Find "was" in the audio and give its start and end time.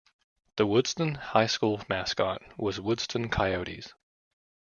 2.57-2.79